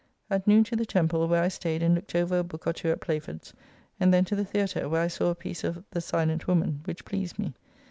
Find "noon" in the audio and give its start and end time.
0.47-0.63